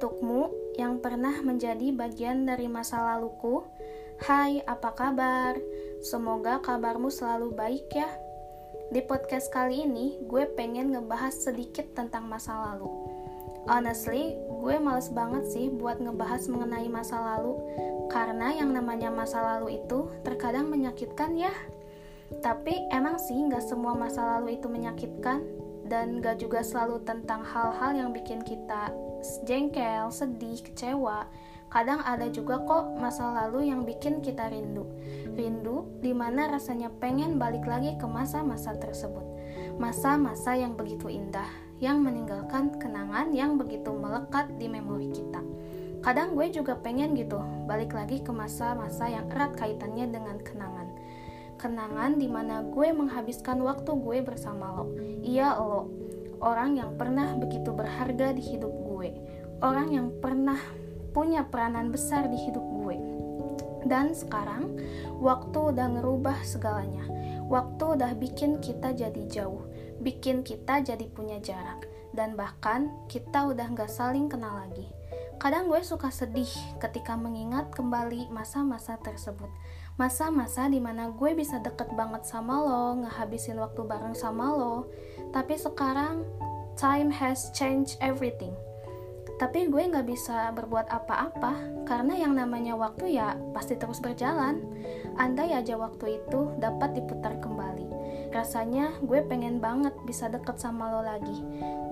[0.00, 0.48] Untukmu
[0.80, 3.60] yang pernah menjadi bagian dari masa laluku,
[4.24, 5.60] hai, apa kabar?
[6.00, 8.08] Semoga kabarmu selalu baik ya.
[8.88, 12.88] Di podcast kali ini, gue pengen ngebahas sedikit tentang masa lalu.
[13.68, 17.60] Honestly, gue males banget sih buat ngebahas mengenai masa lalu,
[18.08, 21.52] karena yang namanya masa lalu itu terkadang menyakitkan ya.
[22.40, 25.44] Tapi emang sih nggak semua masa lalu itu menyakitkan,
[25.90, 28.94] dan gak juga selalu tentang hal-hal yang bikin kita
[29.42, 31.26] jengkel, sedih, kecewa.
[31.70, 34.86] Kadang ada juga kok masa lalu yang bikin kita rindu.
[35.34, 39.22] Rindu di mana rasanya pengen balik lagi ke masa-masa tersebut.
[39.78, 41.46] Masa-masa yang begitu indah,
[41.78, 45.42] yang meninggalkan kenangan yang begitu melekat di memori kita.
[46.00, 50.89] Kadang gue juga pengen gitu, balik lagi ke masa-masa yang erat kaitannya dengan kenangan.
[51.60, 54.96] Kenangan di mana gue menghabiskan waktu gue bersama lo.
[55.20, 55.92] Iya lo,
[56.40, 59.12] orang yang pernah begitu berharga di hidup gue,
[59.60, 60.56] orang yang pernah
[61.12, 62.96] punya peranan besar di hidup gue.
[63.84, 64.80] Dan sekarang,
[65.20, 67.04] waktu udah ngerubah segalanya.
[67.52, 69.68] Waktu udah bikin kita jadi jauh,
[70.00, 71.84] bikin kita jadi punya jarak,
[72.16, 74.88] dan bahkan kita udah gak saling kenal lagi.
[75.36, 76.48] Kadang gue suka sedih
[76.80, 79.48] ketika mengingat kembali masa-masa tersebut.
[80.00, 84.88] Masa-masa di mana gue bisa deket banget sama lo, ngehabisin waktu bareng sama lo.
[85.28, 86.24] Tapi sekarang,
[86.80, 88.56] time has changed everything
[89.40, 91.56] tapi gue nggak bisa berbuat apa-apa
[91.88, 94.60] karena yang namanya waktu ya pasti terus berjalan.
[95.16, 97.88] Andai aja waktu itu dapat diputar kembali.
[98.36, 101.40] Rasanya gue pengen banget bisa deket sama lo lagi.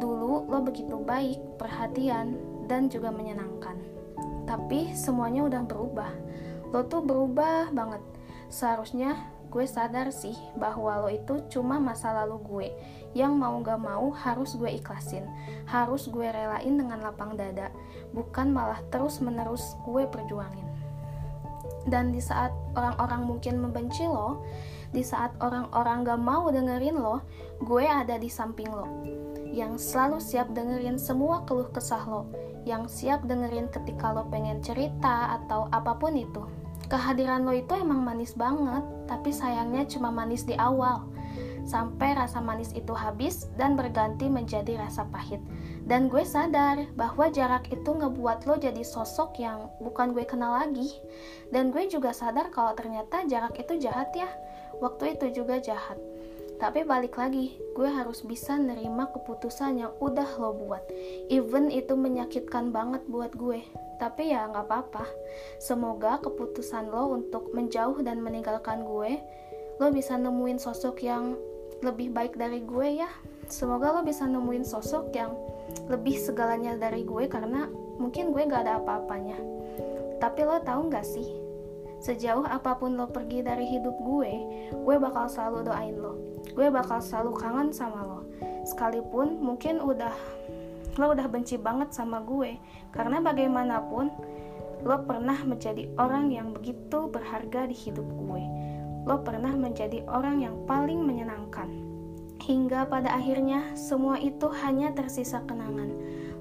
[0.00, 3.76] Dulu lo begitu baik, perhatian, dan juga menyenangkan.
[4.48, 6.12] Tapi semuanya udah berubah.
[6.74, 8.02] Lo tuh berubah banget.
[8.50, 9.14] Seharusnya
[9.46, 12.68] gue sadar sih bahwa lo itu cuma masa lalu gue.
[13.14, 15.22] Yang mau gak mau harus gue ikhlasin.
[15.70, 17.70] Harus gue relain dengan lapang dada.
[18.10, 20.66] Bukan malah terus menerus gue perjuangin.
[21.86, 24.42] Dan di saat orang-orang mungkin membenci lo
[24.90, 27.22] di saat orang-orang gak mau dengerin lo
[27.62, 28.90] gue ada di samping lo.
[29.54, 32.26] Yang selalu siap dengerin semua keluh kesah lo.
[32.66, 38.04] Yang siap dengerin ketika lo pengen cerita atau apa pun itu Kehadiran lo itu emang
[38.04, 41.08] manis banget, tapi sayangnya cuma manis di awal.
[41.64, 45.40] Sampai rasa manis itu habis dan berganti menjadi rasa pahit.
[45.88, 50.92] Dan gue sadar bahwa jarak itu ngebuat lo jadi sosok yang bukan gue kenal lagi.
[51.48, 54.28] Dan gue juga sadar kalau ternyata jarak itu jahat ya.
[54.84, 55.96] Waktu itu juga jahat.
[56.64, 60.80] Tapi balik lagi, gue harus bisa nerima keputusan yang udah lo buat.
[61.28, 63.60] Even itu menyakitkan banget buat gue.
[64.00, 65.04] Tapi ya nggak apa-apa.
[65.60, 69.20] Semoga keputusan lo untuk menjauh dan meninggalkan gue,
[69.76, 71.36] lo bisa nemuin sosok yang
[71.84, 73.12] lebih baik dari gue ya.
[73.52, 75.36] Semoga lo bisa nemuin sosok yang
[75.92, 77.68] lebih segalanya dari gue karena
[78.00, 79.36] mungkin gue gak ada apa-apanya.
[80.16, 81.28] Tapi lo tahu gak sih,
[82.04, 84.32] sejauh apa pun lo pergi dari hidup gue,
[84.76, 86.20] gue bakal selalu doain lo.
[86.52, 88.20] Gue bakal selalu kangen sama lo.
[88.68, 90.12] Sekalipun mungkin udah
[91.00, 92.60] lo udah benci banget sama gue.
[92.92, 94.12] Karena bagaimanapun
[94.84, 98.42] lo pernah menjadi orang yang begitu berharga di hidup gue.
[99.08, 101.72] Lo pernah menjadi orang yang paling menyenangkan.
[102.44, 105.88] Hingga pada akhirnya semua itu hanya tersisa kenangan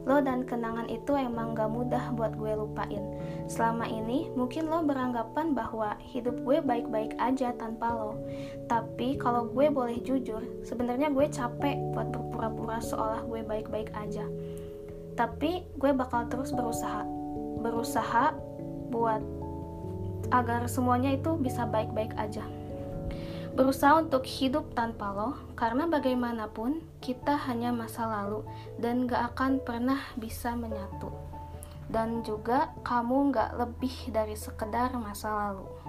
[0.03, 3.03] Lo dan kenangan itu emang gak mudah buat gue lupain.
[3.47, 8.19] Selama ini mungkin lo beranggapan bahwa hidup gue baik-baik aja tanpa lo.
[8.67, 14.27] Tapi kalau gue boleh jujur, sebenarnya gue capek buat berpura-pura seolah gue baik-baik aja.
[15.15, 17.07] Tapi gue bakal terus berusaha.
[17.63, 18.35] Berusaha
[18.91, 19.23] buat
[20.31, 22.43] agar semuanya itu bisa baik-baik aja
[23.53, 28.41] berusaha untuk hidup tanpa lo, karena bagaimanapun kita hanya masa lalu
[28.81, 31.13] dan gak akan pernah bisa menyatu.
[31.87, 35.82] Dan juga kamu gak lebih dari sekedar masa lalu.